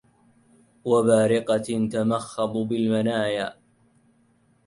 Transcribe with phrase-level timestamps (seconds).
[0.85, 3.55] وبارقة تمخض بالمنايا